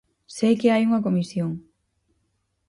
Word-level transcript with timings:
Sei 0.37 0.53
que 0.59 0.71
hai 0.71 0.81
unha 0.89 1.03
comisión. 1.07 1.51